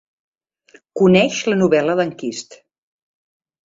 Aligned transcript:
Coneix 1.03 1.43
la 1.51 1.61
novel·la 1.61 2.01
d'Enquist. 2.03 2.63